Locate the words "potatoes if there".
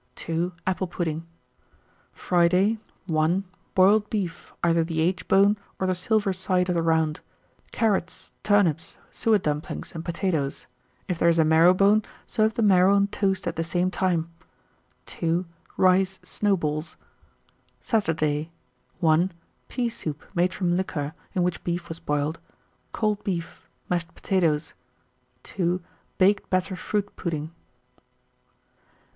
10.03-11.29